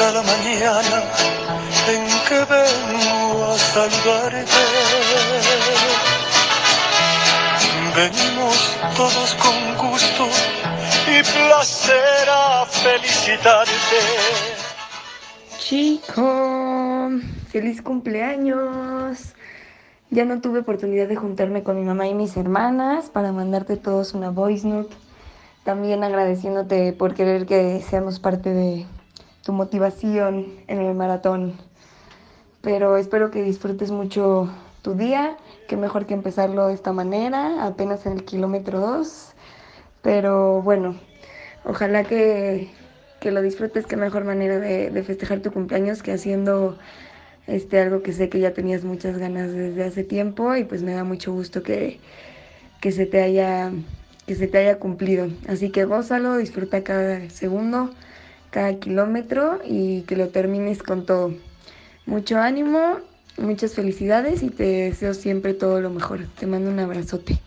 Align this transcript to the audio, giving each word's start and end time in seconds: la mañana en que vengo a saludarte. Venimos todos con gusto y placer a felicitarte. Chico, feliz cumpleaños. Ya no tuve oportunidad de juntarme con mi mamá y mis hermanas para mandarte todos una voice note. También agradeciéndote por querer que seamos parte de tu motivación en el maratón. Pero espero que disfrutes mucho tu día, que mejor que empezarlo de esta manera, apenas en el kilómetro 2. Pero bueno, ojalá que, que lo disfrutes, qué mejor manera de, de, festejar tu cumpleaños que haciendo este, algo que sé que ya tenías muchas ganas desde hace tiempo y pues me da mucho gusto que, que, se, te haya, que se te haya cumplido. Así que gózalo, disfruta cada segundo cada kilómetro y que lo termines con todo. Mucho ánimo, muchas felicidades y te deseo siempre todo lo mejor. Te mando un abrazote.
la 0.00 0.22
mañana 0.22 1.02
en 1.88 2.04
que 2.28 2.38
vengo 2.52 3.44
a 3.44 3.58
saludarte. 3.58 4.64
Venimos 7.94 8.56
todos 8.96 9.34
con 9.36 9.88
gusto 9.88 10.26
y 11.06 11.22
placer 11.22 12.28
a 12.28 12.66
felicitarte. 12.66 14.00
Chico, 15.58 17.10
feliz 17.50 17.80
cumpleaños. 17.80 19.34
Ya 20.10 20.24
no 20.24 20.40
tuve 20.40 20.60
oportunidad 20.60 21.06
de 21.06 21.16
juntarme 21.16 21.62
con 21.62 21.76
mi 21.76 21.84
mamá 21.84 22.08
y 22.08 22.14
mis 22.14 22.36
hermanas 22.36 23.10
para 23.10 23.32
mandarte 23.32 23.76
todos 23.76 24.14
una 24.14 24.30
voice 24.30 24.66
note. 24.66 24.94
También 25.62 26.02
agradeciéndote 26.02 26.92
por 26.92 27.14
querer 27.14 27.46
que 27.46 27.80
seamos 27.80 28.18
parte 28.18 28.50
de 28.50 28.86
tu 29.44 29.52
motivación 29.52 30.46
en 30.66 30.80
el 30.80 30.94
maratón. 30.94 31.54
Pero 32.62 32.96
espero 32.96 33.30
que 33.30 33.42
disfrutes 33.42 33.90
mucho 33.90 34.50
tu 34.82 34.94
día, 34.94 35.36
que 35.68 35.76
mejor 35.76 36.06
que 36.06 36.14
empezarlo 36.14 36.66
de 36.68 36.74
esta 36.74 36.92
manera, 36.92 37.66
apenas 37.66 38.06
en 38.06 38.14
el 38.14 38.24
kilómetro 38.24 38.80
2. 38.80 39.32
Pero 40.02 40.62
bueno, 40.62 40.96
ojalá 41.64 42.04
que, 42.04 42.70
que 43.20 43.30
lo 43.30 43.42
disfrutes, 43.42 43.86
qué 43.86 43.96
mejor 43.96 44.24
manera 44.24 44.58
de, 44.58 44.90
de, 44.90 45.02
festejar 45.02 45.40
tu 45.40 45.52
cumpleaños 45.52 46.02
que 46.02 46.12
haciendo 46.12 46.78
este, 47.46 47.80
algo 47.80 48.02
que 48.02 48.12
sé 48.12 48.30
que 48.30 48.40
ya 48.40 48.54
tenías 48.54 48.84
muchas 48.84 49.18
ganas 49.18 49.52
desde 49.52 49.84
hace 49.84 50.04
tiempo 50.04 50.56
y 50.56 50.64
pues 50.64 50.82
me 50.82 50.94
da 50.94 51.04
mucho 51.04 51.32
gusto 51.32 51.62
que, 51.62 52.00
que, 52.80 52.92
se, 52.92 53.04
te 53.04 53.22
haya, 53.22 53.72
que 54.26 54.34
se 54.36 54.46
te 54.46 54.58
haya 54.58 54.78
cumplido. 54.78 55.28
Así 55.48 55.70
que 55.70 55.84
gózalo, 55.84 56.38
disfruta 56.38 56.82
cada 56.82 57.28
segundo 57.28 57.90
cada 58.54 58.78
kilómetro 58.78 59.58
y 59.66 60.02
que 60.02 60.14
lo 60.14 60.28
termines 60.28 60.84
con 60.84 61.06
todo. 61.06 61.34
Mucho 62.06 62.38
ánimo, 62.38 63.00
muchas 63.36 63.74
felicidades 63.74 64.44
y 64.44 64.50
te 64.50 64.62
deseo 64.62 65.12
siempre 65.12 65.54
todo 65.54 65.80
lo 65.80 65.90
mejor. 65.90 66.28
Te 66.38 66.46
mando 66.46 66.70
un 66.70 66.78
abrazote. 66.78 67.40